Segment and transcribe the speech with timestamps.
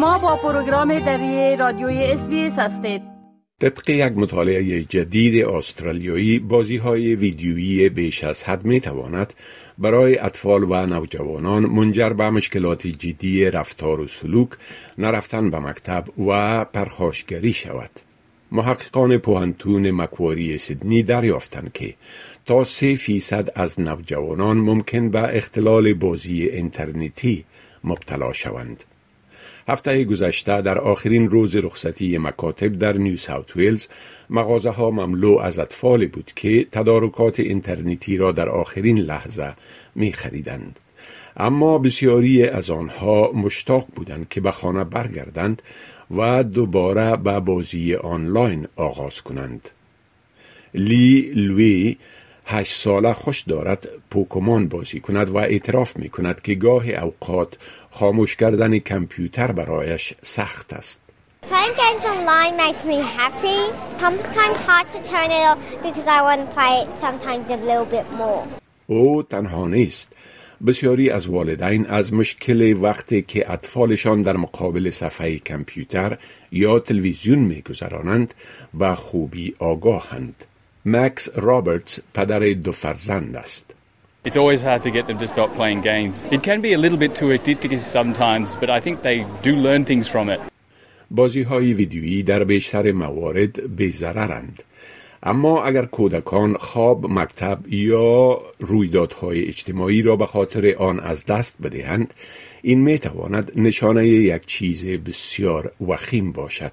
[0.00, 3.02] شما با پروگرام دری رادیوی SBS هستید
[3.60, 9.34] طبق یک مطالعه جدید استرالیایی بازی های ویدیویی بیش از حد می تواند
[9.78, 14.48] برای اطفال و نوجوانان منجر به مشکلات جدی رفتار و سلوک
[14.98, 17.90] نرفتن به مکتب و پرخاشگری شود.
[18.52, 21.94] محققان پوهنتون مکواری سیدنی دریافتند که
[22.46, 27.44] تا سه فیصد از نوجوانان ممکن به اختلال بازی اینترنتی
[27.84, 28.84] مبتلا شوند.
[29.68, 33.88] هفته گذشته در آخرین روز رخصتی مکاتب در نیو ساوت ویلز
[34.30, 39.52] مغازه ها مملو از اطفال بود که تدارکات اینترنتی را در آخرین لحظه
[39.94, 40.80] می خریدند.
[41.36, 45.62] اما بسیاری از آنها مشتاق بودند که به خانه برگردند
[46.16, 49.68] و دوباره به بازی آنلاین آغاز کنند.
[50.74, 51.96] لی لوی
[52.52, 57.58] هشت ساله خوش دارد پوکمان بازی کند و اعتراف می کند که گاه اوقات
[57.90, 61.00] خاموش کردن کمپیوتر برایش سخت است.
[61.42, 63.60] Playing games online makes me happy.
[64.04, 67.88] Sometimes hard to turn it off because I want to play it sometimes a little
[67.96, 68.46] bit more.
[68.86, 70.16] او تنها نیست.
[70.66, 76.18] بسیاری از والدین از مشکل وقتی که اطفالشان در مقابل صفحه کمپیوتر
[76.52, 78.34] یا تلویزیون میگذرانند
[78.74, 80.44] به خوبی آگاهند.
[80.84, 83.74] مکس رابرتس پدر دو فرزند است.
[84.24, 86.26] It's always hard to get them to stop playing games.
[86.30, 89.84] It can be a little bit too addictive sometimes, but I think they do learn
[89.84, 90.40] things from it.
[91.10, 94.62] بازی های ویدیویی در بیشتر موارد بیزررند.
[95.22, 102.14] اما اگر کودکان خواب مکتب یا رویدادهای اجتماعی را به خاطر آن از دست بدهند
[102.62, 106.72] این می تواند نشانه یک چیز بسیار وخیم باشد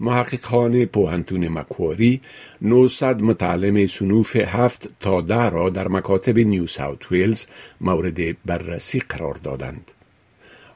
[0.00, 2.20] محققان پوهنتون مکواری
[2.62, 7.46] 900 متعلم سنوف هفت تا ده را در مکاتب نیو ساوت ویلز
[7.80, 9.90] مورد بررسی قرار دادند.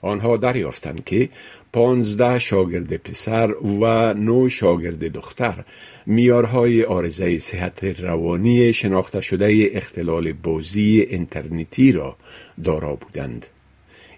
[0.03, 1.29] آنها دریافتند که
[1.73, 5.65] پانزده شاگرد پسر و نو شاگرد دختر
[6.07, 12.17] میارهای آرزه صحت روانی شناخته شده اختلال بازی اینترنتی را
[12.65, 13.47] دارا بودند.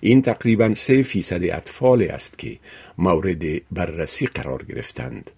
[0.00, 2.58] این تقریبا سه فیصد اطفال است که
[2.98, 5.30] مورد بررسی قرار گرفتند.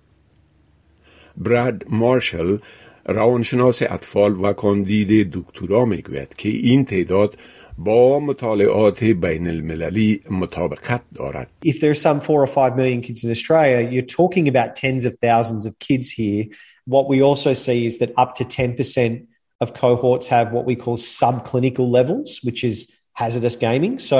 [1.36, 2.58] براد مارشل
[3.04, 7.38] روانشناس اطفال و کاندید دکترا می‌گوید که این تعداد
[7.78, 11.50] با مطالعات بین المللی مطابقت دارد.
[11.66, 15.16] If there's some four or five million kids in Australia, you're talking about tens of
[15.22, 16.44] thousands of kids here.
[16.86, 19.26] What we also see is that up to 10%
[19.60, 22.90] of cohorts have what we call subclinical levels, which is
[23.22, 23.94] hazardous gaming.
[24.12, 24.18] So,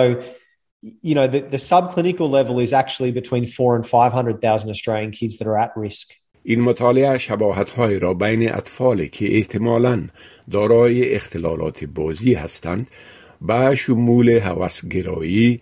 [1.09, 5.47] you know, the, the subclinical level is actually between four and 500,000 Australian kids that
[5.47, 6.09] are at risk.
[6.43, 10.09] این مطالعه شباهت های را بین اطفالی که احتمالاً
[10.51, 12.89] دارای اختلالات بازی هستند
[13.41, 15.61] به شمول هوسگرایی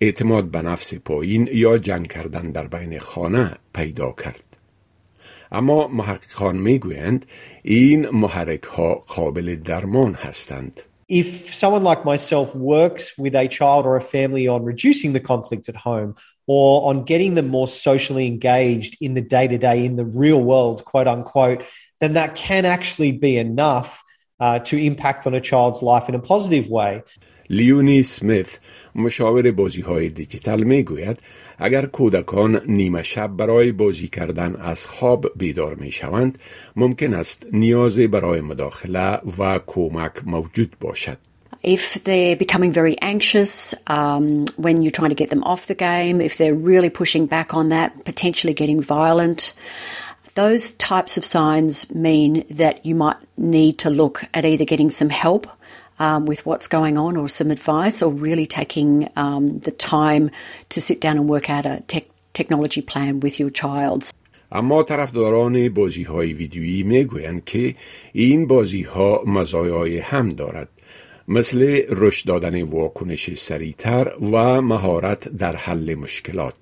[0.00, 4.56] اعتماد به نفس پایین یا جنگ کردن در بین خانه پیدا کرد.
[5.52, 7.26] اما محققان می‌گویند
[7.62, 10.80] این محرک ها قابل درمان هستند.
[11.08, 15.68] If someone like myself works with a child or a family on reducing the conflict
[15.68, 16.16] at home
[16.46, 20.42] or on getting them more socially engaged in the day to day, in the real
[20.42, 21.64] world, quote unquote,
[22.00, 24.02] then that can actually be enough
[24.40, 27.02] uh, to impact on a child's life in a positive way.
[27.50, 28.56] لیونی سمیث
[28.94, 31.20] مشاور بازی های دیجیتال می گوید
[31.58, 36.38] اگر کودکان نیمه شب برای بازی کردن از خواب بیدار می شوند
[36.76, 41.18] ممکن است نیاز برای مداخله و کمک موجود باشد.
[41.66, 46.20] If they're becoming very anxious um, when you're trying to get them off the game,
[46.20, 49.54] if they're really pushing back on that, potentially getting violent,
[50.34, 55.08] those types of signs mean that you might need to look at either getting some
[55.08, 55.46] help
[55.99, 60.31] um, with what's going on or some advice or really taking um, the time
[60.69, 64.03] to sit down and work out a tech technology plan with your child.
[64.51, 67.75] اما طرفداران بازی های ویدیویی میگویند که
[68.13, 70.69] این بازی ها مزایای هم دارد
[71.27, 76.53] مثل رشد دادن واکنش سریعتر و مهارت در حل مشکلات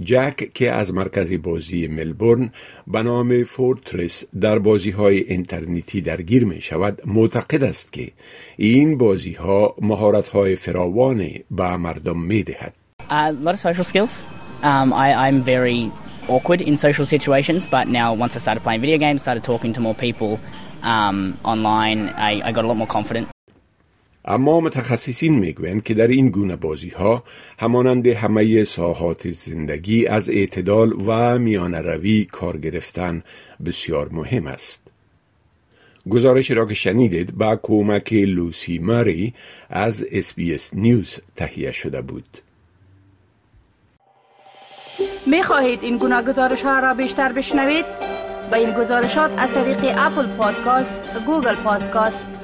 [0.00, 2.50] جک که از مرکز بازی ملبورن
[2.86, 8.10] به نام فورترس در بازی های اینترنتی درگیر می شود معتقد است که
[8.56, 12.74] این بازی ها مهارت های فراوانی به مردم می دهد.
[13.10, 13.44] Um,
[16.28, 19.80] awkward in social situations, but now once I started playing video games, started talking to
[19.80, 20.40] more people
[20.82, 23.33] um, online, I, I got a lot more confident.
[24.24, 27.24] اما متخصصین می‌گویند که در این گونه بازی ها
[27.58, 33.22] همانند همه ساحات زندگی از اعتدال و میان روی کار گرفتن
[33.66, 34.80] بسیار مهم است.
[36.10, 39.34] گزارش را که شنیدید با کمک لوسی ماری
[39.70, 42.28] از SBS News تهیه شده بود.
[45.26, 47.84] می خواهید این گونه گزارش ها را بیشتر بشنوید؟
[48.50, 50.96] به این گزارشات از طریق Apple Podcast،
[51.26, 52.24] Google Podcast،